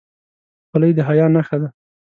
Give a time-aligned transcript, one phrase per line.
[0.69, 1.69] خولۍ د حیا نښه ده.